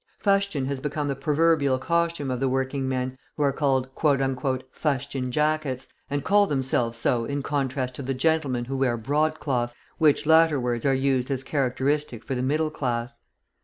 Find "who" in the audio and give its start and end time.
3.37-3.43, 8.65-8.77